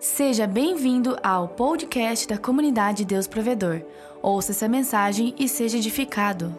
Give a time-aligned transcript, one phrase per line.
[0.00, 3.82] Seja bem-vindo ao podcast da comunidade Deus Provedor.
[4.22, 6.56] Ouça essa mensagem e seja edificado.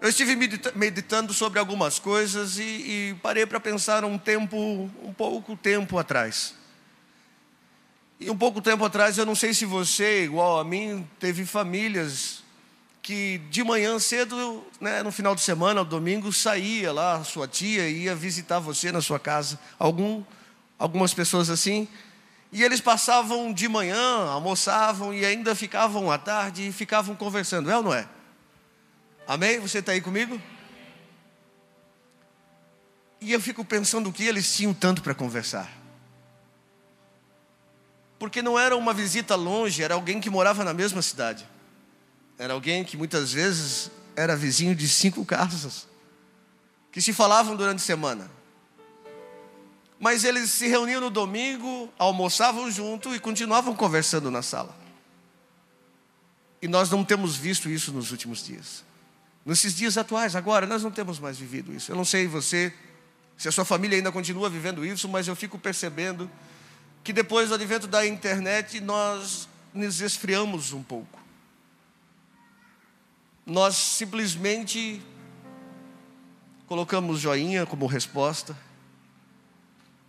[0.00, 5.12] Eu estive medita- meditando sobre algumas coisas e, e parei para pensar um tempo, um
[5.12, 6.54] pouco tempo atrás.
[8.20, 12.44] E um pouco tempo atrás, eu não sei se você, igual a mim, teve famílias
[13.02, 17.88] que de manhã cedo, né, no final de semana, no domingo, saía lá, sua tia
[17.88, 19.58] ia visitar você na sua casa.
[19.78, 20.22] Algum,
[20.78, 21.88] algumas pessoas assim.
[22.52, 27.70] E eles passavam de manhã, almoçavam e ainda ficavam à tarde e ficavam conversando.
[27.70, 28.08] É ou não é?
[29.26, 29.58] Amém?
[29.58, 30.40] Você está aí comigo?
[33.20, 35.70] E eu fico pensando o que eles tinham tanto para conversar.
[38.18, 41.48] Porque não era uma visita longe, era alguém que morava na mesma cidade.
[42.38, 45.88] Era alguém que muitas vezes era vizinho de cinco casas,
[46.92, 48.30] que se falavam durante a semana.
[49.98, 54.76] Mas eles se reuniam no domingo, almoçavam junto e continuavam conversando na sala.
[56.60, 58.84] E nós não temos visto isso nos últimos dias.
[59.44, 61.92] Nesses dias atuais, agora, nós não temos mais vivido isso.
[61.92, 62.72] Eu não sei você,
[63.36, 66.30] se a sua família ainda continua vivendo isso, mas eu fico percebendo
[67.02, 71.20] que depois do advento da internet nós nos esfriamos um pouco.
[73.44, 75.02] Nós simplesmente
[76.66, 78.56] colocamos joinha como resposta.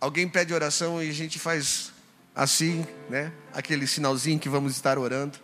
[0.00, 1.92] Alguém pede oração e a gente faz
[2.34, 3.32] assim, né?
[3.52, 5.38] Aquele sinalzinho que vamos estar orando.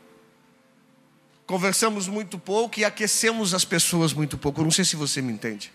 [1.47, 4.61] Conversamos muito pouco e aquecemos as pessoas muito pouco.
[4.61, 5.73] Eu não sei se você me entende.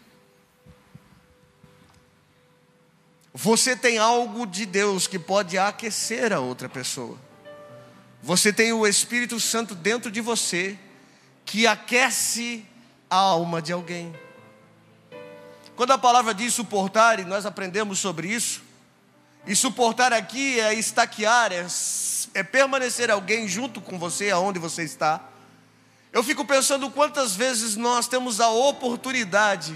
[3.33, 7.17] Você tem algo de Deus que pode aquecer a outra pessoa.
[8.23, 10.77] Você tem o Espírito Santo dentro de você
[11.45, 12.65] que aquece
[13.09, 14.13] a alma de alguém.
[15.75, 18.63] Quando a palavra diz suportar, e nós aprendemos sobre isso,
[19.47, 21.65] e suportar aqui é estaquear, é,
[22.33, 25.25] é permanecer alguém junto com você aonde você está.
[26.11, 29.73] Eu fico pensando quantas vezes nós temos a oportunidade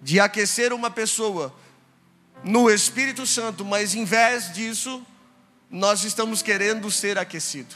[0.00, 1.54] de aquecer uma pessoa
[2.42, 5.04] no Espírito Santo, mas em vez disso,
[5.70, 7.74] nós estamos querendo ser aquecido.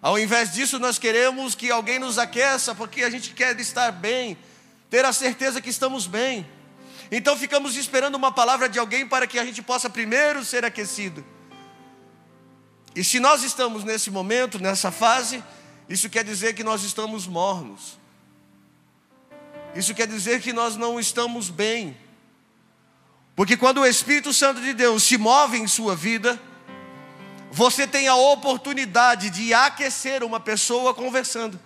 [0.00, 4.38] Ao invés disso, nós queremos que alguém nos aqueça, porque a gente quer estar bem,
[4.88, 6.46] ter a certeza que estamos bem.
[7.10, 11.24] Então ficamos esperando uma palavra de alguém para que a gente possa primeiro ser aquecido.
[12.94, 15.42] E se nós estamos nesse momento, nessa fase,
[15.88, 17.98] isso quer dizer que nós estamos mornos.
[19.74, 21.96] Isso quer dizer que nós não estamos bem.
[23.36, 26.40] Porque quando o Espírito Santo de Deus se move em sua vida,
[27.52, 31.60] você tem a oportunidade de aquecer uma pessoa conversando.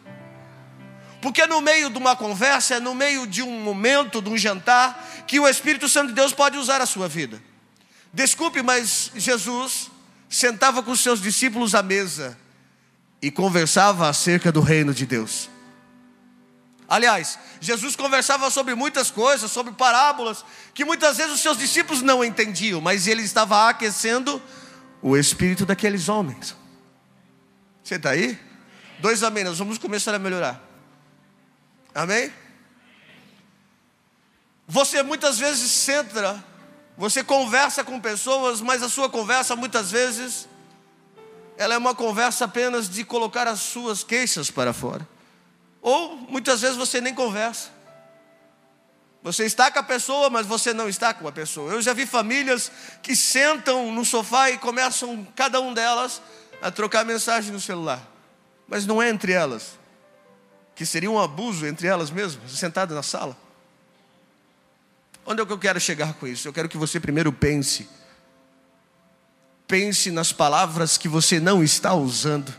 [1.22, 5.38] Porque no meio de uma conversa, no meio de um momento, de um jantar, que
[5.38, 7.40] o Espírito Santo de Deus pode usar a sua vida.
[8.12, 9.88] Desculpe, mas Jesus
[10.28, 12.36] sentava com os seus discípulos à mesa
[13.22, 15.48] e conversava acerca do reino de Deus.
[16.88, 22.24] Aliás, Jesus conversava sobre muitas coisas, sobre parábolas, que muitas vezes os seus discípulos não
[22.24, 24.42] entendiam, mas ele estava aquecendo
[25.00, 26.56] o espírito daqueles homens.
[27.84, 28.36] Você está aí?
[28.98, 30.60] Dois amém, nós vamos começar a melhorar.
[31.94, 32.32] Amém?
[34.70, 36.44] Você muitas vezes senta,
[36.96, 40.48] você conversa com pessoas, mas a sua conversa muitas vezes
[41.58, 45.06] ela é uma conversa apenas de colocar as suas queixas para fora.
[45.82, 47.70] Ou muitas vezes você nem conversa.
[49.24, 51.72] Você está com a pessoa, mas você não está com a pessoa.
[51.72, 52.70] Eu já vi famílias
[53.02, 56.22] que sentam no sofá e começam, cada um delas,
[56.62, 58.00] a trocar mensagem no celular.
[58.68, 59.76] Mas não é entre elas.
[60.76, 63.49] Que seria um abuso entre elas mesmas, sentadas na sala.
[65.30, 66.48] Onde é que eu quero chegar com isso?
[66.48, 67.88] Eu quero que você primeiro pense.
[69.64, 72.52] Pense nas palavras que você não está usando.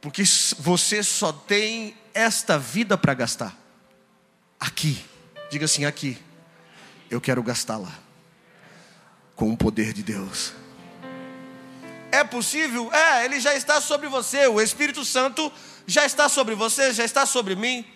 [0.00, 0.24] Porque
[0.58, 3.56] você só tem esta vida para gastar.
[4.58, 5.00] Aqui.
[5.48, 6.18] Diga assim: aqui.
[7.08, 7.96] Eu quero gastá-la.
[9.36, 10.52] Com o poder de Deus.
[12.10, 12.92] É possível?
[12.92, 14.48] É, ele já está sobre você.
[14.48, 15.52] O Espírito Santo
[15.86, 17.86] já está sobre você, já está sobre mim.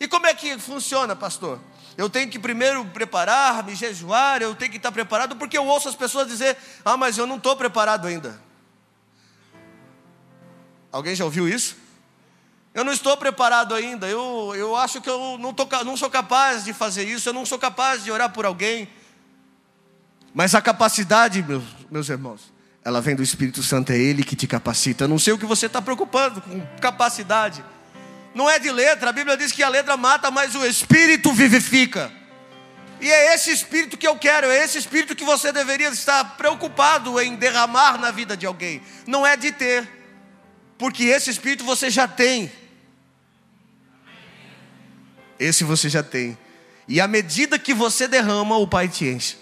[0.00, 1.60] E como é que funciona, pastor?
[1.96, 5.88] Eu tenho que primeiro preparar, me jejuar, eu tenho que estar preparado, porque eu ouço
[5.88, 8.38] as pessoas dizer: Ah, mas eu não estou preparado ainda.
[10.92, 11.76] Alguém já ouviu isso?
[12.74, 16.64] Eu não estou preparado ainda, eu, eu acho que eu não, tô, não sou capaz
[16.64, 18.86] de fazer isso, eu não sou capaz de orar por alguém.
[20.34, 22.52] Mas a capacidade, meus, meus irmãos,
[22.84, 25.04] ela vem do Espírito Santo, é Ele que te capacita.
[25.04, 27.64] Eu não sei o que você está preocupando com capacidade.
[28.36, 32.12] Não é de letra, a Bíblia diz que a letra mata, mas o Espírito vivifica.
[33.00, 37.18] E é esse espírito que eu quero, é esse espírito que você deveria estar preocupado
[37.18, 38.82] em derramar na vida de alguém.
[39.06, 39.88] Não é de ter,
[40.76, 42.52] porque esse espírito você já tem.
[45.38, 46.36] Esse você já tem.
[46.86, 49.38] E à medida que você derrama, o Pai te enche.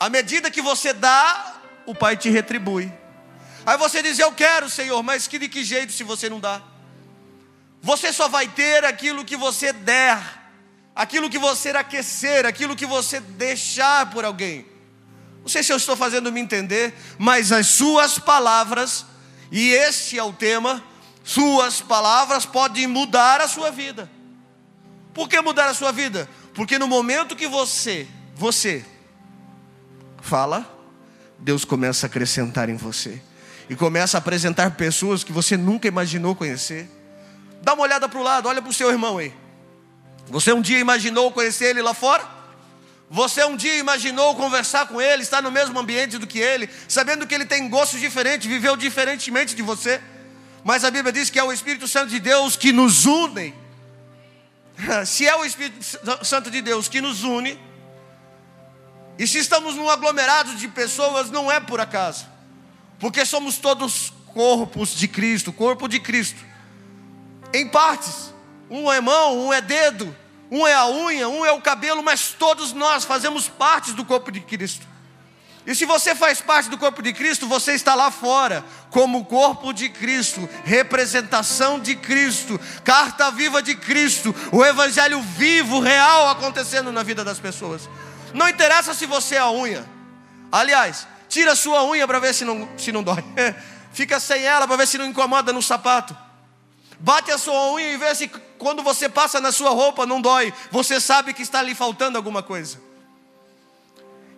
[0.00, 2.92] À medida que você dá, o Pai te retribui.
[3.64, 6.60] Aí você diz: Eu quero, Senhor, mas que de que jeito se você não dá?
[7.82, 10.18] Você só vai ter aquilo que você der,
[10.94, 14.66] aquilo que você aquecer, aquilo que você deixar por alguém.
[15.40, 19.06] Não sei se eu estou fazendo me entender, mas as suas palavras,
[19.50, 20.82] e esse é o tema,
[21.24, 24.10] suas palavras podem mudar a sua vida.
[25.14, 26.28] Por que mudar a sua vida?
[26.54, 28.84] Porque no momento que você, você
[30.20, 30.66] fala,
[31.38, 33.22] Deus começa a acrescentar em você
[33.70, 36.88] e começa a apresentar pessoas que você nunca imaginou conhecer.
[37.62, 39.32] Dá uma olhada para o lado, olha para o seu irmão aí.
[40.28, 42.26] Você um dia imaginou conhecer ele lá fora?
[43.10, 47.26] Você um dia imaginou conversar com ele, estar no mesmo ambiente do que ele, sabendo
[47.26, 50.00] que ele tem gostos diferentes, viveu diferentemente de você?
[50.62, 53.54] Mas a Bíblia diz que é o Espírito Santo de Deus que nos une.
[55.06, 55.82] Se é o Espírito
[56.24, 57.58] Santo de Deus que nos une,
[59.18, 62.24] e se estamos num aglomerado de pessoas, não é por acaso,
[63.00, 66.40] porque somos todos corpos de Cristo, corpo de Cristo,
[67.52, 68.34] em partes.
[68.70, 70.14] Um é mão, um é dedo,
[70.50, 74.30] um é a unha, um é o cabelo, mas todos nós fazemos parte do corpo
[74.30, 74.86] de Cristo.
[75.66, 79.70] E se você faz parte do corpo de Cristo, você está lá fora, como corpo
[79.70, 87.02] de Cristo, representação de Cristo, carta viva de Cristo, o Evangelho vivo, real acontecendo na
[87.02, 87.86] vida das pessoas.
[88.32, 89.86] Não interessa se você é a unha.
[90.50, 93.22] Aliás, tira sua unha para ver se não, se não dói.
[93.92, 96.16] Fica sem ela para ver se não incomoda no sapato.
[97.00, 98.28] Bate a sua unha e vê se
[98.58, 100.52] quando você passa na sua roupa não dói.
[100.70, 102.80] Você sabe que está ali faltando alguma coisa.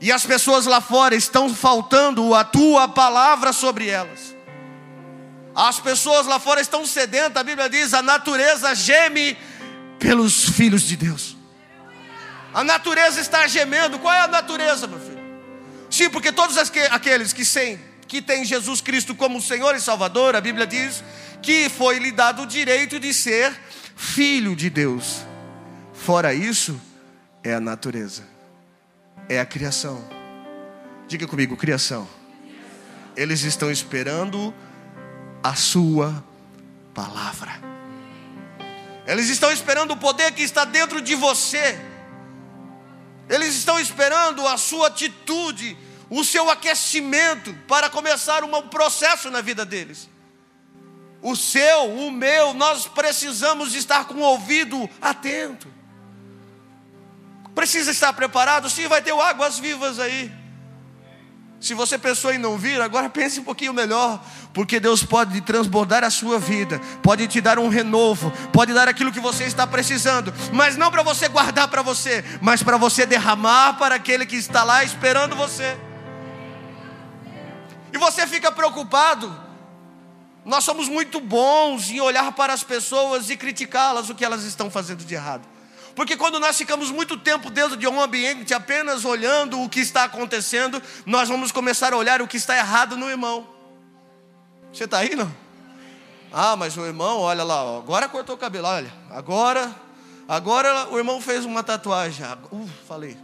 [0.00, 4.34] E as pessoas lá fora estão faltando a tua palavra sobre elas.
[5.54, 9.36] As pessoas lá fora estão sedentas, a Bíblia diz: a natureza geme
[9.98, 11.36] pelos filhos de Deus.
[12.52, 13.98] A natureza está gemendo.
[13.98, 15.20] Qual é a natureza, meu filho?
[15.90, 17.44] Sim, porque todos aqueles que
[18.06, 21.04] que têm Jesus Cristo como Senhor e Salvador, a Bíblia diz
[21.42, 23.52] que foi lhe dado o direito de ser
[23.96, 25.24] filho de Deus.
[25.92, 26.80] Fora isso,
[27.42, 28.22] é a natureza,
[29.28, 30.02] é a criação.
[31.06, 32.08] Diga comigo, criação.
[33.16, 34.54] Eles estão esperando
[35.42, 36.24] a sua
[36.94, 37.52] palavra.
[39.06, 41.90] Eles estão esperando o poder que está dentro de você
[43.30, 45.78] eles estão esperando a sua atitude,
[46.10, 50.09] o seu aquecimento para começar um processo na vida deles.
[51.22, 55.68] O seu, o meu, nós precisamos estar com o ouvido atento.
[57.54, 58.70] Precisa estar preparado?
[58.70, 60.32] Sim, vai ter águas vivas aí.
[61.60, 64.24] Se você pensou em não vir, agora pense um pouquinho melhor,
[64.54, 69.12] porque Deus pode transbordar a sua vida, pode te dar um renovo, pode dar aquilo
[69.12, 73.74] que você está precisando, mas não para você guardar para você, mas para você derramar
[73.74, 75.76] para aquele que está lá esperando você.
[77.92, 79.49] E você fica preocupado.
[80.50, 84.68] Nós somos muito bons em olhar para as pessoas e criticá-las o que elas estão
[84.68, 85.46] fazendo de errado.
[85.94, 90.02] Porque quando nós ficamos muito tempo dentro de um ambiente apenas olhando o que está
[90.02, 93.46] acontecendo, nós vamos começar a olhar o que está errado no irmão.
[94.72, 95.32] Você está aí, não?
[96.32, 99.72] Ah, mas o irmão, olha lá, agora cortou o cabelo, olha, agora,
[100.26, 102.26] agora o irmão fez uma tatuagem.
[102.50, 103.16] Uh, falei.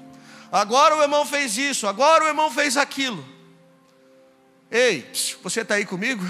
[0.53, 3.27] Agora o irmão fez isso, agora o irmão fez aquilo.
[4.71, 5.11] Ei,
[5.43, 6.25] você está aí comigo?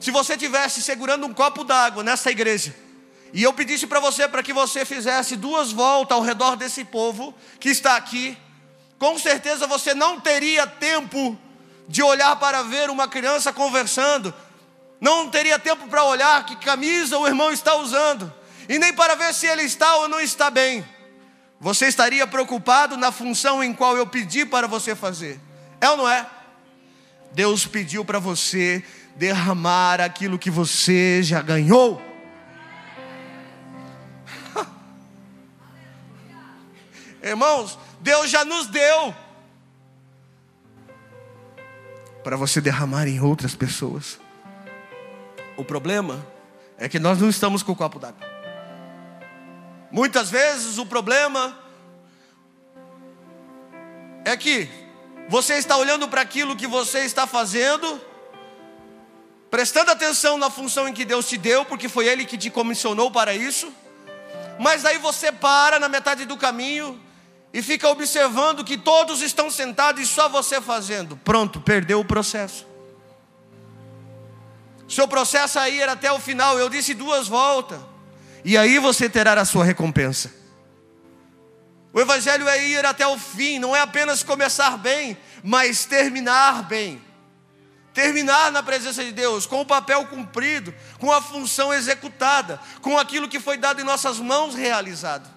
[0.00, 2.74] Se você tivesse segurando um copo d'água nessa igreja,
[3.34, 7.34] e eu pedisse para você para que você fizesse duas voltas ao redor desse povo
[7.60, 8.36] que está aqui,
[8.98, 11.38] com certeza você não teria tempo
[11.86, 14.34] de olhar para ver uma criança conversando,
[14.98, 18.32] não teria tempo para olhar que camisa o irmão está usando,
[18.68, 20.82] e nem para ver se ele está ou não está bem.
[21.60, 25.38] Você estaria preocupado na função em qual eu pedi para você fazer,
[25.78, 26.26] é ou não é?
[27.32, 28.82] Deus pediu para você
[29.20, 32.00] derramar aquilo que você já ganhou.
[37.22, 39.14] Irmãos, Deus já nos deu
[42.24, 44.18] para você derramar em outras pessoas.
[45.54, 46.26] O problema
[46.78, 48.26] é que nós não estamos com o copo d'água.
[49.92, 51.58] Muitas vezes o problema
[54.24, 54.66] é que
[55.28, 58.08] você está olhando para aquilo que você está fazendo,
[59.50, 63.10] prestando atenção na função em que Deus te deu, porque foi Ele que te comissionou
[63.10, 63.72] para isso
[64.58, 67.00] Mas aí você para na metade do caminho
[67.52, 71.16] e fica observando que todos estão sentados e só você fazendo.
[71.16, 72.66] Pronto, perdeu o processo.
[74.88, 77.80] Seu processo aí era até o final, eu disse duas voltas.
[78.44, 80.32] E aí você terá a sua recompensa.
[81.92, 87.00] O Evangelho é ir até o fim, não é apenas começar bem, mas terminar bem.
[87.92, 93.28] Terminar na presença de Deus, com o papel cumprido, com a função executada, com aquilo
[93.28, 95.28] que foi dado em nossas mãos realizado.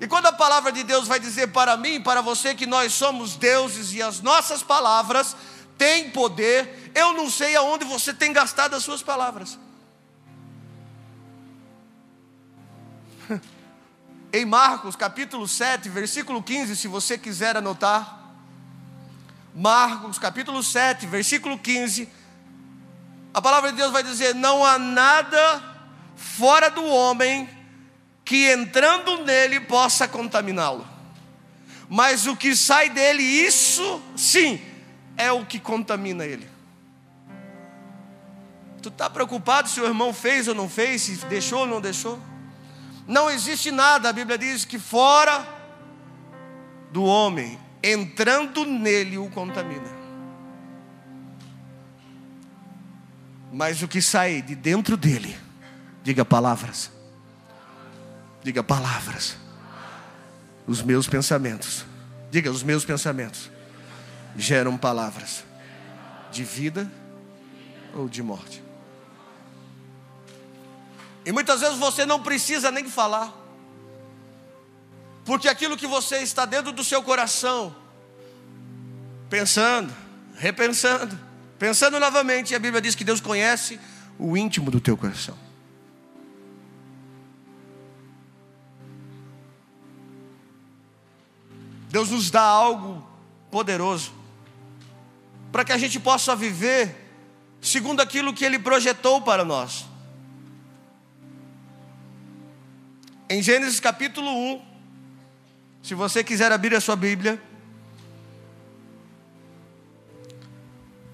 [0.00, 2.92] E quando a palavra de Deus vai dizer para mim e para você que nós
[2.92, 5.34] somos deuses e as nossas palavras
[5.76, 9.58] têm poder, eu não sei aonde você tem gastado as suas palavras.
[14.32, 18.17] em Marcos capítulo 7, versículo 15, se você quiser anotar.
[19.58, 22.08] Marcos capítulo 7, versículo 15.
[23.34, 25.60] A palavra de Deus vai dizer: Não há nada
[26.14, 27.50] fora do homem
[28.24, 30.86] que entrando nele possa contaminá-lo.
[31.88, 34.62] Mas o que sai dele, isso sim,
[35.16, 36.48] é o que contamina ele.
[38.80, 42.16] Tu está preocupado se o irmão fez ou não fez, se deixou ou não deixou?
[43.08, 45.44] Não existe nada, a Bíblia diz que fora
[46.92, 49.98] do homem, entrando nele o contamina.
[53.52, 55.36] Mas o que sai de dentro dele,
[56.02, 56.90] diga palavras,
[58.42, 59.36] diga palavras,
[60.66, 61.84] os meus pensamentos,
[62.30, 63.50] diga os meus pensamentos,
[64.36, 65.44] geram palavras
[66.30, 66.90] de vida
[67.94, 68.62] ou de morte.
[71.24, 73.32] E muitas vezes você não precisa nem falar,
[75.28, 77.76] porque aquilo que você está dentro do seu coração,
[79.28, 79.94] pensando,
[80.38, 81.20] repensando,
[81.58, 83.78] pensando novamente, a Bíblia diz que Deus conhece
[84.18, 85.36] o íntimo do teu coração.
[91.90, 93.06] Deus nos dá algo
[93.50, 94.14] poderoso
[95.52, 97.06] para que a gente possa viver
[97.60, 99.84] segundo aquilo que Ele projetou para nós.
[103.28, 104.67] Em Gênesis capítulo 1,
[105.88, 107.40] se você quiser abrir a sua Bíblia,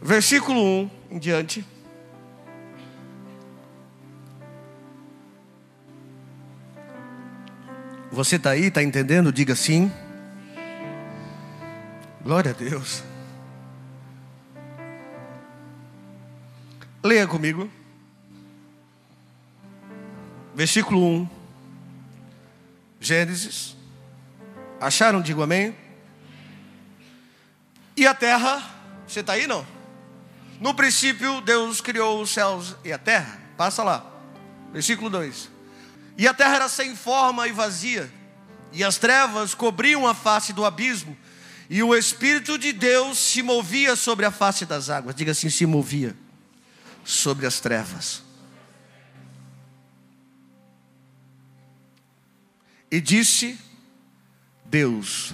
[0.02, 1.64] versículo 1 em diante.
[8.10, 9.32] Você está aí, está entendendo?
[9.32, 9.92] Diga sim.
[12.20, 13.04] Glória a Deus.
[17.00, 17.70] Leia comigo.
[20.52, 21.28] Versículo 1.
[23.00, 23.83] Gênesis.
[24.84, 25.22] Acharam?
[25.22, 25.74] Digo amém.
[27.96, 28.62] E a terra,
[29.06, 29.66] você está aí não?
[30.60, 33.40] No princípio, Deus criou os céus e a terra.
[33.56, 34.04] Passa lá.
[34.72, 35.50] Versículo 2.
[36.18, 38.12] E a terra era sem forma e vazia,
[38.72, 41.16] e as trevas cobriam a face do abismo,
[41.68, 45.14] e o Espírito de Deus se movia sobre a face das águas.
[45.14, 46.16] Diga assim: se movia
[47.04, 48.22] sobre as trevas.
[52.90, 53.58] E disse
[54.74, 55.32] Deus: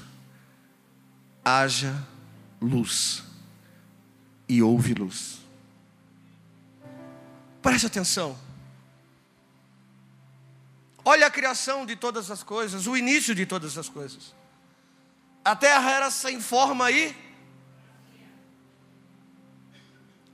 [1.43, 2.07] haja
[2.61, 3.23] luz,
[4.47, 5.39] e houve luz.
[7.63, 8.39] Preste atenção.
[11.03, 14.35] Olha a criação de todas as coisas, o início de todas as coisas.
[15.43, 17.17] A terra era sem forma e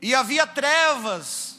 [0.02, 1.56] e havia trevas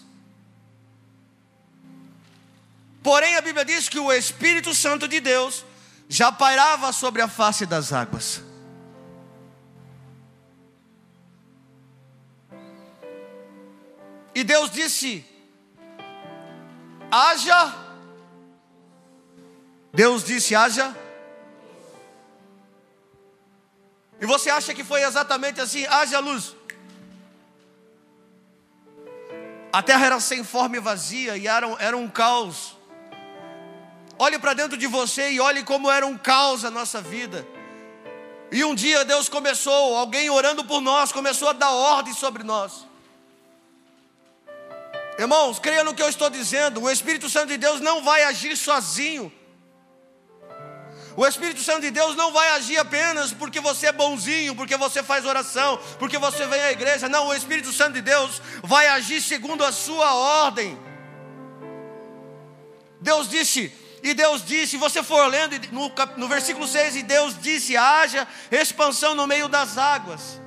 [3.08, 5.64] Porém, a Bíblia diz que o Espírito Santo de Deus
[6.10, 8.42] já pairava sobre a face das águas.
[14.34, 15.26] E Deus disse:
[17.12, 17.74] haja.
[19.92, 20.96] Deus disse: haja.
[24.20, 25.86] E você acha que foi exatamente assim?
[25.86, 26.56] Haja luz.
[29.74, 32.77] A terra era sem forma e vazia e era era um caos.
[34.20, 37.48] Olhe para dentro de você e olhe como era um caos a nossa vida.
[38.52, 42.88] E um dia Deus começou, alguém orando por nós, começou a dar ordem sobre nós.
[45.20, 48.56] Irmãos, creia no que eu estou dizendo: o Espírito Santo de Deus não vai agir
[48.56, 49.32] sozinho.
[51.16, 55.02] O Espírito Santo de Deus não vai agir apenas porque você é bonzinho, porque você
[55.02, 57.10] faz oração, porque você vem à igreja.
[57.10, 60.78] Não, o Espírito Santo de Deus vai agir segundo a sua ordem.
[63.02, 63.74] Deus disse:
[64.04, 68.28] e Deus disse, se você for lendo no, no versículo 6, e Deus disse: haja
[68.52, 70.40] expansão no meio das águas,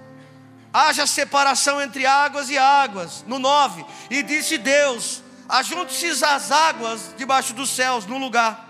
[0.73, 3.25] haja separação entre águas e águas.
[3.27, 8.69] No 9, e disse Deus: ajunte-se as águas debaixo dos céus, no lugar.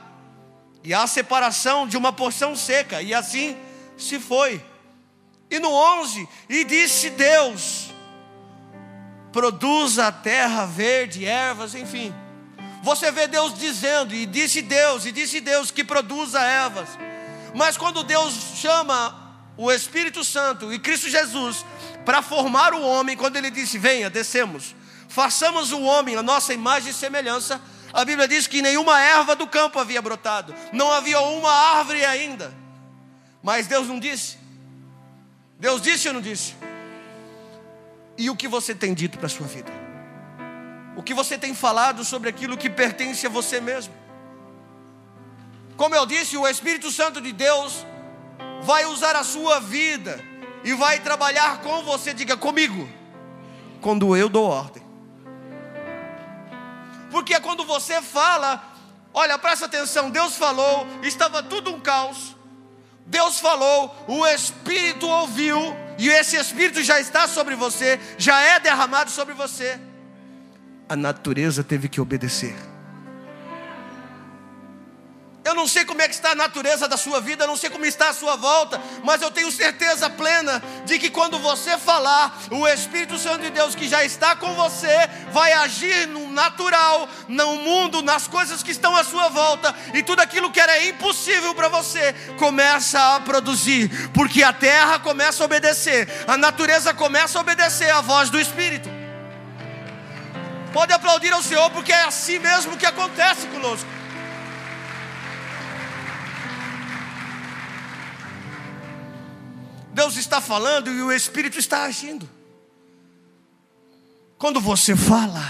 [0.83, 3.57] E há separação de uma porção seca, e assim
[3.99, 4.65] se foi.
[5.51, 7.93] E no 11, e disse Deus:
[9.31, 12.15] produza a terra verde, ervas, enfim.
[12.83, 16.89] Você vê Deus dizendo, e disse Deus, e disse Deus que produza ervas.
[17.55, 21.65] Mas quando Deus chama o Espírito Santo e Cristo Jesus
[22.05, 24.75] para formar o homem, quando ele disse: Venha, descemos,
[25.09, 27.61] façamos o homem a nossa imagem e semelhança.
[27.93, 32.55] A Bíblia diz que nenhuma erva do campo havia brotado, não havia uma árvore ainda.
[33.43, 34.39] Mas Deus não disse?
[35.59, 36.55] Deus disse ou não disse?
[38.17, 39.90] E o que você tem dito para a sua vida?
[40.97, 43.95] O que você tem falado sobre aquilo que pertence a você mesmo?
[45.77, 47.87] Como eu disse, o Espírito Santo de Deus
[48.63, 50.23] vai usar a sua vida
[50.63, 52.89] e vai trabalhar com você, diga comigo,
[53.81, 54.83] quando eu dou ordem.
[57.11, 58.63] Porque é quando você fala,
[59.15, 62.37] olha, presta atenção, Deus falou, estava tudo um caos.
[63.07, 65.59] Deus falou, o Espírito ouviu,
[65.99, 69.81] e esse Espírito já está sobre você, já é derramado sobre você.
[70.91, 72.53] A natureza teve que obedecer.
[75.45, 77.71] Eu não sei como é que está a natureza da sua vida, eu não sei
[77.71, 82.37] como está a sua volta, mas eu tenho certeza plena de que quando você falar,
[82.51, 87.55] o Espírito Santo de Deus que já está com você vai agir no natural, no
[87.55, 91.69] mundo, nas coisas que estão à sua volta, e tudo aquilo que era impossível para
[91.69, 97.91] você começa a produzir, porque a terra começa a obedecer, a natureza começa a obedecer
[97.91, 99.00] à voz do Espírito.
[100.73, 103.89] Pode aplaudir ao Senhor, porque é assim mesmo que acontece conosco.
[109.93, 112.29] Deus está falando e o Espírito está agindo.
[114.39, 115.45] Quando você fala,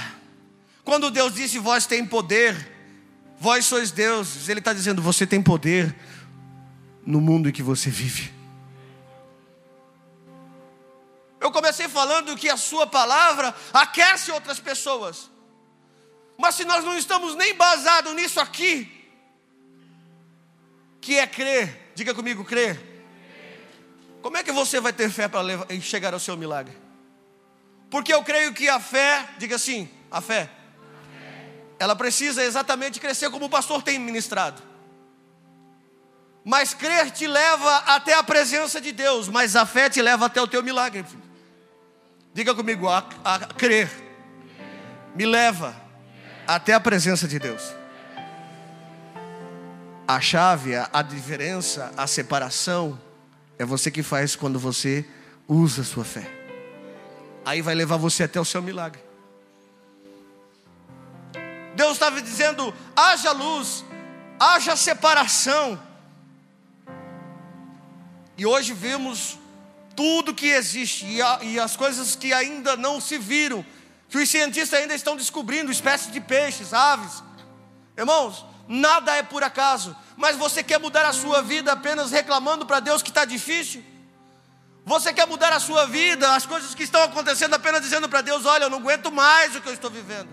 [0.83, 2.57] quando Deus disse vós tem poder,
[3.39, 5.95] vós sois deuses, Ele está dizendo você tem poder
[7.07, 8.40] no mundo em que você vive.
[11.41, 15.31] Eu comecei falando que a sua palavra aquece outras pessoas.
[16.37, 19.01] Mas se nós não estamos nem basados nisso aqui,
[21.01, 22.79] que é crer, diga comigo, crer.
[24.21, 25.43] Como é que você vai ter fé para
[25.81, 26.77] chegar ao seu milagre?
[27.91, 30.51] Porque eu creio que a fé, diga assim, a fé,
[31.79, 34.63] ela precisa exatamente crescer como o pastor tem ministrado.
[36.45, 40.41] Mas crer te leva até a presença de Deus, mas a fé te leva até
[40.41, 41.05] o teu milagre.
[42.33, 43.91] Diga comigo, a, a crer
[45.15, 45.75] me leva
[46.47, 47.75] até a presença de Deus.
[50.07, 53.01] A chave, a diferença, a separação,
[53.59, 55.05] é você que faz quando você
[55.47, 56.29] usa a sua fé.
[57.45, 59.03] Aí vai levar você até o seu milagre.
[61.75, 63.85] Deus estava dizendo: haja luz,
[64.39, 65.81] haja separação.
[68.37, 69.40] E hoje vemos
[70.01, 73.65] tudo que existe e, a, e, as coisas que ainda não se viram,
[74.09, 77.23] que os cientistas ainda estão descobrindo espécies de peixes, aves.
[77.97, 82.79] Irmãos, nada é por acaso mas você quer mudar a sua vida apenas reclamando para
[82.79, 83.83] Deus que está difícil?
[84.85, 88.45] Você quer mudar a sua vida, as coisas que estão acontecendo, apenas dizendo para Deus:
[88.45, 90.29] Olha, eu não aguento mais o que eu estou vivendo.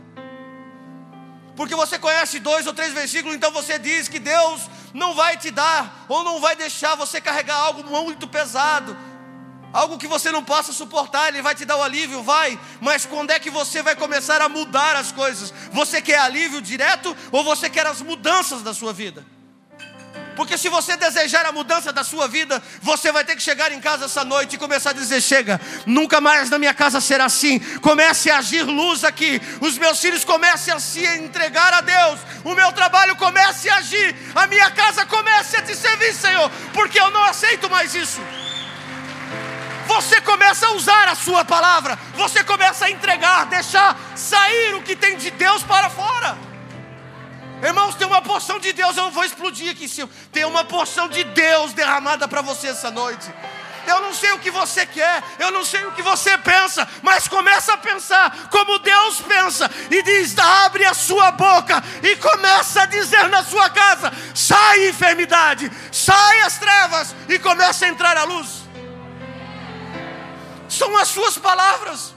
[1.56, 5.52] Porque você conhece dois ou três versículos, então você diz que Deus não vai te
[5.52, 8.96] dar, ou não vai deixar você carregar algo muito pesado,
[9.74, 13.32] algo que você não possa suportar, Ele vai te dar o alívio, vai, mas quando
[13.32, 15.54] é que você vai começar a mudar as coisas?
[15.72, 19.26] Você quer alívio direto ou você quer as mudanças da sua vida?
[20.38, 23.82] Porque se você desejar a mudança da sua vida, você vai ter que chegar em
[23.82, 27.58] casa essa noite e começar a dizer: chega, nunca mais na minha casa será assim.
[27.82, 29.42] Comece a agir luz aqui.
[29.60, 32.20] Os meus filhos comecem a se entregar a Deus.
[32.44, 34.16] O meu trabalho comece a agir.
[34.36, 36.52] A minha casa comece a te servir, Senhor.
[36.72, 38.22] Porque eu não aceito mais isso.
[40.48, 42.00] Começa a usar a sua palavra.
[42.14, 46.38] Você começa a entregar, deixar sair o que tem de Deus para fora.
[47.62, 50.10] Irmãos, tem uma porção de Deus, eu não vou explodir aqui em cima.
[50.32, 53.30] Tem uma porção de Deus derramada para você essa noite.
[53.86, 57.28] Eu não sei o que você quer, eu não sei o que você pensa, mas
[57.28, 62.86] começa a pensar como Deus pensa e diz: abre a sua boca e começa a
[62.86, 68.67] dizer na sua casa: sai enfermidade, sai as trevas e começa a entrar a luz.
[70.78, 72.16] São as suas palavras.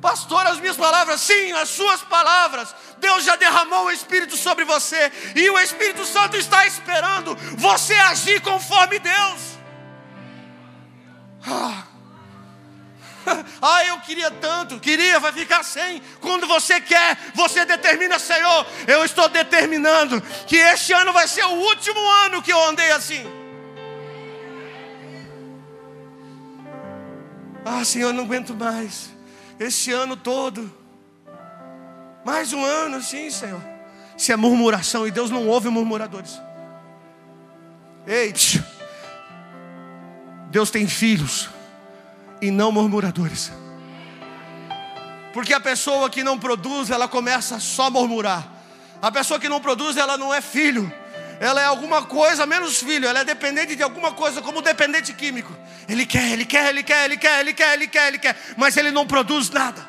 [0.00, 2.74] Pastor, as minhas palavras, sim, as suas palavras.
[2.98, 8.40] Deus já derramou o Espírito sobre você, e o Espírito Santo está esperando você agir
[8.40, 9.40] conforme Deus.
[11.46, 11.84] Ah.
[13.62, 16.02] Ah, eu queria tanto, queria, vai ficar sem.
[16.20, 21.52] Quando você quer, você determina, Senhor, eu estou determinando que este ano vai ser o
[21.52, 23.24] último ano que eu andei assim.
[27.64, 29.10] Ah, Senhor, não aguento mais.
[29.58, 30.72] Esse ano todo.
[32.24, 33.62] Mais um ano, sim, Senhor.
[34.16, 36.40] Se é murmuração, e Deus não ouve murmuradores.
[38.06, 38.32] Ei,
[40.50, 41.48] Deus tem filhos
[42.40, 43.52] e não murmuradores.
[45.32, 48.46] Porque a pessoa que não produz, ela começa só a murmurar.
[49.00, 50.92] A pessoa que não produz, ela não é filho.
[51.42, 55.52] Ela é alguma coisa menos filho, ela é dependente de alguma coisa, como dependente químico.
[55.88, 58.76] Ele quer, ele quer, ele quer, ele quer, ele quer, ele quer, ele quer, mas
[58.76, 59.84] ele não produz nada.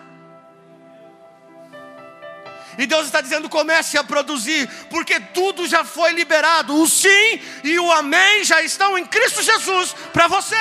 [2.76, 6.76] E Deus está dizendo: comece a produzir, porque tudo já foi liberado.
[6.76, 10.56] O sim e o amém já estão em Cristo Jesus para você.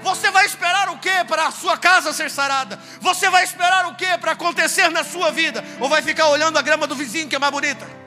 [0.00, 2.80] Você vai esperar o que para a sua casa ser sarada?
[2.98, 5.62] Você vai esperar o que para acontecer na sua vida?
[5.80, 8.03] Ou vai ficar olhando a grama do vizinho que é mais bonita?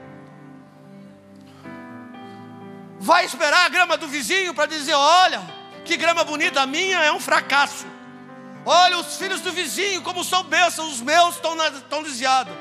[3.07, 5.41] Vai esperar a grama do vizinho para dizer: olha,
[5.85, 7.85] que grama bonita, a minha é um fracasso.
[8.65, 12.53] Olha os filhos do vizinho, como são bênçãos, os meus estão, na, estão desviados.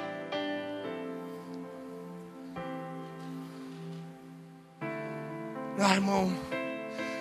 [5.80, 6.32] Ah, irmão,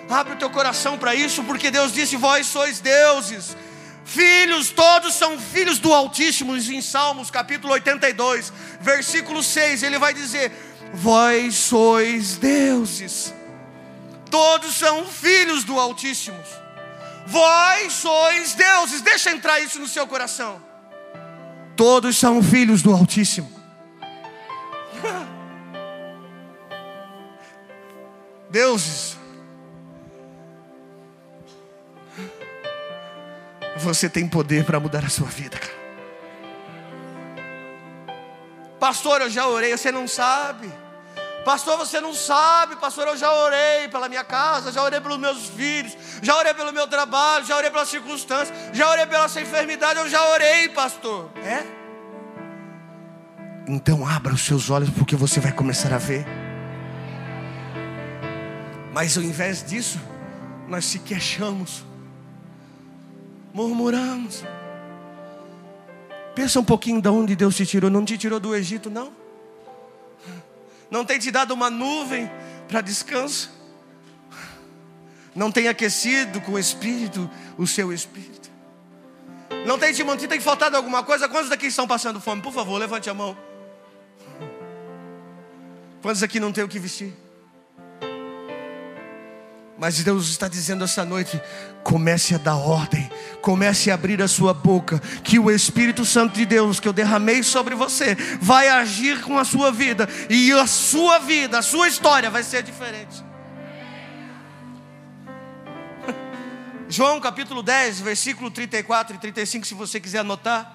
[0.08, 3.56] abre o teu coração para isso, porque Deus disse: Vós sois deuses,
[4.04, 6.56] filhos, todos são filhos do Altíssimo.
[6.56, 10.52] Em Salmos capítulo 82, versículo 6, ele vai dizer:
[10.96, 13.34] Vós sois deuses,
[14.30, 16.42] todos são filhos do Altíssimo.
[17.26, 19.02] Vós sois deuses.
[19.02, 20.62] Deixa entrar isso no seu coração.
[21.76, 23.52] Todos são filhos do Altíssimo.
[28.48, 29.18] Deuses.
[33.78, 35.76] Você tem poder para mudar a sua vida, cara.
[38.80, 40.85] Pastor, eu já orei, você não sabe.
[41.46, 45.46] Pastor, você não sabe, pastor, eu já orei pela minha casa, já orei pelos meus
[45.46, 50.00] filhos, já orei pelo meu trabalho, já orei pelas circunstâncias, já orei pela sua enfermidade,
[50.00, 51.30] eu já orei, pastor.
[51.44, 51.64] É?
[53.68, 56.26] Então abra os seus olhos porque você vai começar a ver.
[58.92, 60.00] Mas ao invés disso,
[60.66, 61.84] nós se queixamos,
[63.54, 64.42] murmuramos.
[66.34, 67.88] Pensa um pouquinho de onde Deus te tirou.
[67.88, 69.25] Não te tirou do Egito, não
[70.90, 72.30] não tem te dado uma nuvem
[72.68, 73.50] para descanso,
[75.34, 78.50] não tem aquecido com o espírito o seu espírito,
[79.66, 81.28] não tem te mantido, tem faltado alguma coisa.
[81.28, 82.42] Quantos daqui estão passando fome?
[82.42, 83.36] Por favor, levante a mão.
[86.02, 87.25] Quantos aqui não tem o que vestir?
[89.78, 91.40] Mas Deus está dizendo essa noite:
[91.82, 93.10] comece a dar ordem,
[93.42, 97.42] comece a abrir a sua boca, que o Espírito Santo de Deus que eu derramei
[97.42, 102.30] sobre você vai agir com a sua vida, e a sua vida, a sua história
[102.30, 103.22] vai ser diferente.
[106.88, 110.74] João capítulo 10, versículo 34 e 35, se você quiser anotar.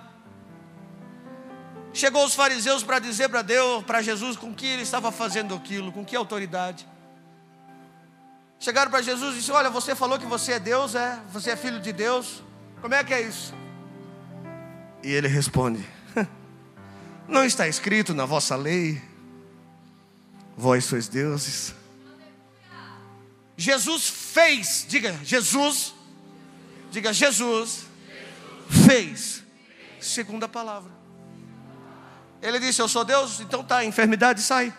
[1.94, 5.92] Chegou os fariseus para dizer para Deus, para Jesus, com que ele estava fazendo aquilo,
[5.92, 6.88] com que autoridade.
[8.62, 11.20] Chegaram para Jesus e disseram: Olha, você falou que você é Deus, é?
[11.34, 12.44] Você é filho de Deus.
[12.80, 13.56] Como é que é isso?
[15.02, 15.84] E ele responde:
[17.28, 19.02] Não está escrito na vossa lei,
[20.56, 21.74] vós sois deuses.
[23.58, 25.96] Jesus fez, diga Jesus,
[26.92, 27.88] diga Jesus,
[28.86, 29.44] fez,
[30.00, 30.92] segunda palavra.
[32.44, 34.72] Ele disse: Eu sou Deus, então tá, enfermidade sai.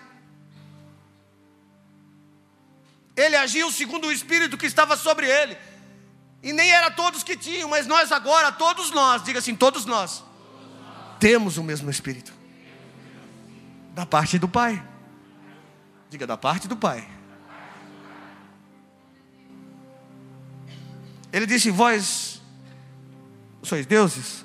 [3.16, 5.56] Ele agiu segundo o Espírito que estava sobre ele.
[6.42, 10.18] E nem era todos que tinham, mas nós agora, todos nós, diga assim, todos nós,
[10.18, 11.18] todos nós.
[11.20, 12.32] temos o mesmo Espírito.
[13.94, 14.82] Da parte do Pai.
[16.10, 17.08] Diga, da parte do Pai.
[21.32, 22.40] Ele disse: Vós
[23.62, 24.44] sois deuses?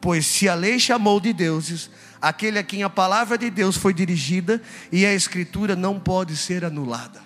[0.00, 3.94] Pois se a lei chamou de deuses, aquele a quem a palavra de Deus foi
[3.94, 7.25] dirigida, e a Escritura não pode ser anulada.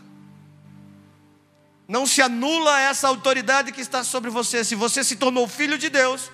[1.90, 4.62] Não se anula essa autoridade que está sobre você.
[4.62, 6.30] Se você se tornou filho de Deus,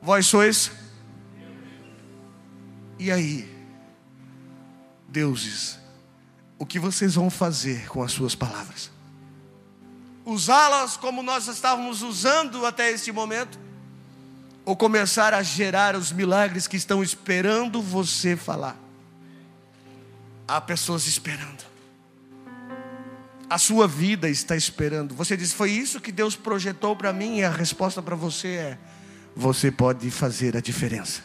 [0.00, 0.70] vós sois.
[3.00, 3.52] E aí,
[5.08, 5.76] deuses,
[6.56, 8.92] o que vocês vão fazer com as suas palavras?
[10.24, 13.58] Usá-las como nós estávamos usando até este momento?
[14.64, 18.76] Ou começar a gerar os milagres que estão esperando você falar?
[20.46, 21.75] Há pessoas esperando
[23.48, 25.14] a sua vida está esperando.
[25.14, 28.78] Você diz: Foi isso que Deus projetou para mim, e a resposta para você é:
[29.34, 31.22] Você pode fazer a diferença.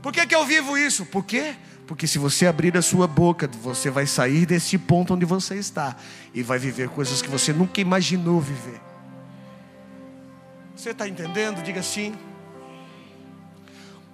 [0.00, 1.06] Por que, que eu vivo isso?
[1.06, 1.54] Por quê?
[1.86, 5.96] Porque se você abrir a sua boca, você vai sair desse ponto onde você está
[6.32, 8.80] e vai viver coisas que você nunca imaginou viver.
[10.74, 11.62] Você está entendendo?
[11.62, 12.16] Diga sim.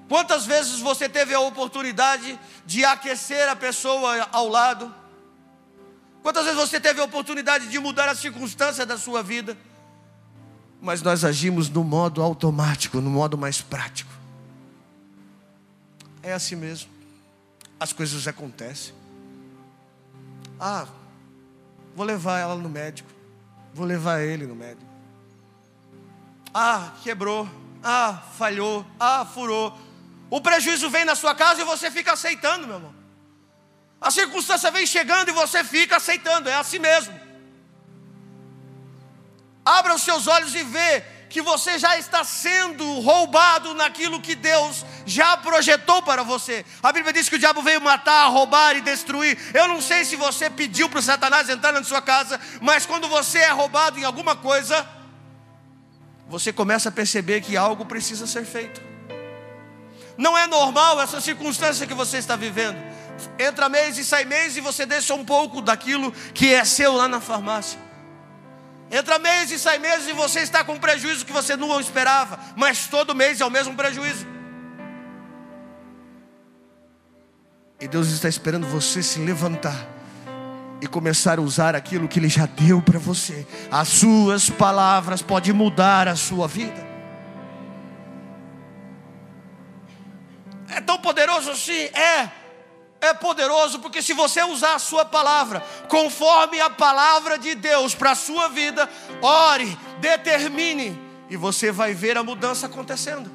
[0.08, 4.92] Quantas vezes você teve a oportunidade de aquecer a pessoa ao lado?
[6.22, 9.56] Quantas vezes você teve a oportunidade de mudar a circunstância da sua vida?
[10.80, 14.12] Mas nós agimos no modo automático, no modo mais prático.
[16.22, 16.90] É assim mesmo.
[17.80, 18.94] As coisas acontecem.
[20.60, 20.86] Ah,
[21.94, 23.10] vou levar ela no médico.
[23.72, 24.86] Vou levar ele no médico.
[26.52, 27.48] Ah, quebrou.
[27.82, 28.84] Ah, falhou.
[28.98, 29.76] Ah, furou.
[30.30, 32.94] O prejuízo vem na sua casa e você fica aceitando, meu irmão.
[34.00, 37.18] A circunstância vem chegando e você fica aceitando, é assim mesmo.
[39.64, 44.84] Abra os seus olhos e vê que você já está sendo roubado naquilo que Deus
[45.04, 46.64] já projetou para você.
[46.82, 49.38] A Bíblia diz que o diabo veio matar, roubar e destruir.
[49.52, 53.08] Eu não sei se você pediu para o Satanás entrar na sua casa, mas quando
[53.08, 54.88] você é roubado em alguma coisa,
[56.28, 58.80] você começa a perceber que algo precisa ser feito.
[60.16, 62.87] Não é normal essa circunstância que você está vivendo.
[63.38, 67.08] Entra mês e sai mês e você deixa um pouco daquilo que é seu lá
[67.08, 67.78] na farmácia.
[68.90, 72.38] Entra mês e sai mês e você está com um prejuízo que você não esperava,
[72.56, 74.26] mas todo mês é o mesmo prejuízo.
[77.80, 79.86] E Deus está esperando você se levantar
[80.80, 83.46] e começar a usar aquilo que Ele já deu para você.
[83.70, 86.86] As suas palavras podem mudar a sua vida.
[90.70, 91.84] É tão poderoso assim?
[91.94, 92.30] É
[93.00, 98.12] é poderoso porque se você usar a sua palavra conforme a palavra de Deus para
[98.12, 98.88] a sua vida,
[99.22, 100.98] ore, determine
[101.30, 103.30] e você vai ver a mudança acontecendo.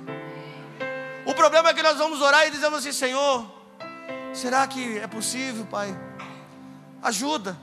[1.26, 3.50] O problema é que nós vamos orar e dizemos assim: Senhor,
[4.34, 5.98] será que é possível, Pai?
[7.02, 7.58] Ajuda.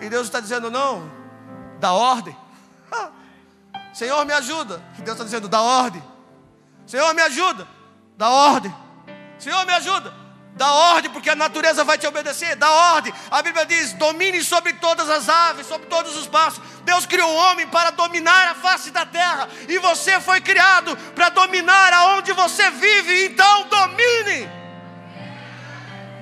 [0.00, 1.10] E Deus está dizendo: Não,
[1.78, 2.34] dá ordem.
[3.92, 4.82] Senhor, me ajuda.
[4.98, 6.02] E Deus está dizendo: Dá ordem.
[6.86, 7.68] Senhor, me ajuda.
[8.16, 8.74] Dá ordem.
[9.38, 10.23] Senhor, me ajuda
[10.54, 12.54] Dá ordem, porque a natureza vai te obedecer.
[12.54, 13.12] Dá ordem.
[13.30, 16.62] A Bíblia diz: domine sobre todas as aves, sobre todos os passos.
[16.84, 19.48] Deus criou o homem para dominar a face da terra.
[19.68, 23.26] E você foi criado para dominar aonde você vive.
[23.26, 24.48] Então, domine.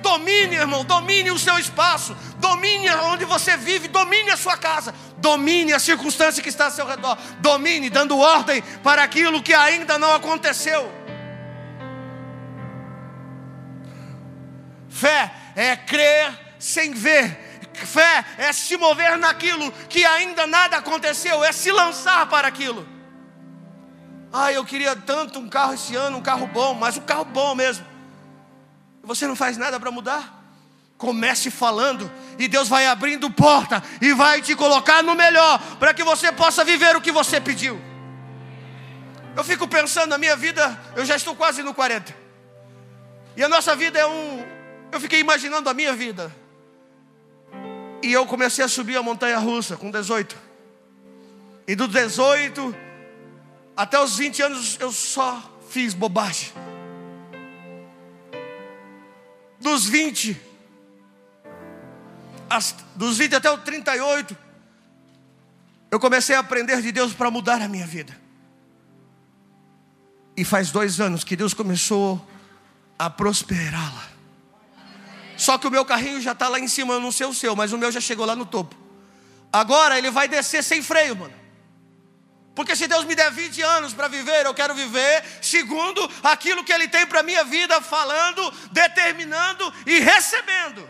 [0.01, 0.83] Domine, irmão.
[0.83, 2.17] Domine o seu espaço.
[2.37, 3.87] Domine onde você vive.
[3.87, 4.95] Domine a sua casa.
[5.17, 7.17] Domine a circunstância que está ao seu redor.
[7.39, 11.02] Domine, dando ordem para aquilo que ainda não aconteceu.
[15.03, 17.37] Fé é crer sem ver.
[17.73, 22.87] Fé é se mover naquilo que ainda nada aconteceu, é se lançar para aquilo.
[24.31, 27.53] Ah, eu queria tanto um carro esse ano, um carro bom, mas um carro bom
[27.53, 27.85] mesmo.
[29.03, 30.41] Você não faz nada para mudar?
[30.97, 36.03] Comece falando e Deus vai abrindo porta e vai te colocar no melhor para que
[36.03, 37.77] você possa viver o que você pediu.
[39.35, 42.15] Eu fico pensando na minha vida, eu já estou quase no 40.
[43.35, 44.52] E a nossa vida é um,
[44.93, 46.33] eu fiquei imaginando a minha vida.
[48.01, 50.37] E eu comecei a subir a montanha russa com 18.
[51.67, 52.75] E dos 18
[53.75, 56.51] até os 20 anos eu só fiz bobagem.
[59.59, 60.39] Dos 20,
[62.49, 64.37] as, dos 20 até os 38,
[65.89, 68.15] eu comecei a aprender de Deus para mudar a minha vida.
[70.35, 72.27] E faz dois anos que Deus começou
[72.99, 74.12] a prosperá-la.
[75.43, 77.53] Só que o meu carrinho já está lá em cima, eu não sei o seu,
[77.53, 78.73] mas o meu já chegou lá no topo.
[79.51, 81.33] Agora ele vai descer sem freio, mano.
[82.55, 86.71] Porque se Deus me der 20 anos para viver, eu quero viver segundo aquilo que
[86.71, 90.87] Ele tem para a minha vida, falando, determinando e recebendo.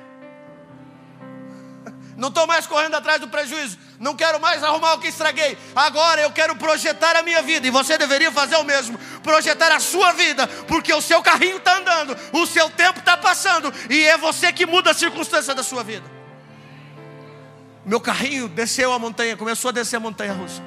[2.24, 3.78] Não estou mais correndo atrás do prejuízo.
[4.00, 5.58] Não quero mais arrumar o que estraguei.
[5.76, 7.68] Agora eu quero projetar a minha vida.
[7.68, 8.98] E você deveria fazer o mesmo.
[9.22, 10.48] Projetar a sua vida.
[10.66, 12.18] Porque o seu carrinho está andando.
[12.32, 13.74] O seu tempo está passando.
[13.90, 16.10] E é você que muda a circunstância da sua vida.
[17.86, 19.36] Meu carrinho desceu a montanha.
[19.36, 20.62] Começou a descer a montanha russa.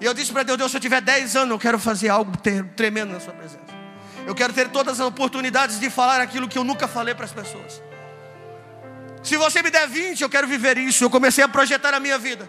[0.00, 2.32] E eu disse para Deus: Deus, se eu tiver 10 anos, eu quero fazer algo
[2.74, 3.66] tremendo na Sua presença.
[4.26, 7.32] Eu quero ter todas as oportunidades de falar aquilo que eu nunca falei para as
[7.32, 7.82] pessoas.
[9.26, 11.02] Se você me der 20, eu quero viver isso.
[11.02, 12.48] Eu comecei a projetar a minha vida.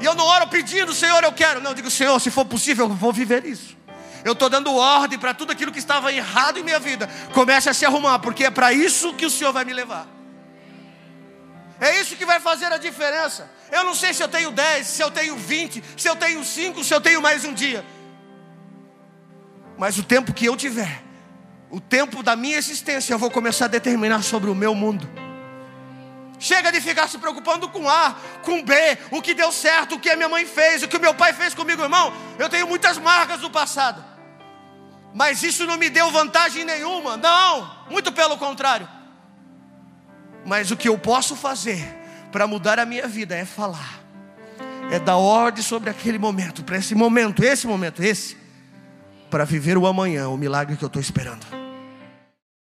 [0.00, 1.60] E eu não oro pedindo, Senhor, eu quero.
[1.60, 3.76] Não, eu digo, Senhor, se for possível, eu vou viver isso.
[4.24, 7.10] Eu estou dando ordem para tudo aquilo que estava errado em minha vida.
[7.34, 10.08] Comece a se arrumar, porque é para isso que o Senhor vai me levar.
[11.78, 13.50] É isso que vai fazer a diferença.
[13.70, 16.82] Eu não sei se eu tenho 10, se eu tenho 20, se eu tenho 5,
[16.82, 17.84] se eu tenho mais um dia.
[19.76, 21.02] Mas o tempo que eu tiver,
[21.70, 25.08] o tempo da minha existência, eu vou começar a determinar sobre o meu mundo.
[26.38, 28.74] Chega de ficar se preocupando com A, com B,
[29.10, 31.32] o que deu certo, o que a minha mãe fez, o que o meu pai
[31.32, 32.12] fez comigo, irmão.
[32.38, 34.02] Eu tenho muitas marcas do passado,
[35.12, 38.88] mas isso não me deu vantagem nenhuma, não, muito pelo contrário.
[40.46, 41.84] Mas o que eu posso fazer
[42.30, 44.00] para mudar a minha vida é falar,
[44.92, 48.36] é dar ordem sobre aquele momento, para esse momento, esse momento, esse,
[49.28, 51.57] para viver o amanhã, o milagre que eu estou esperando.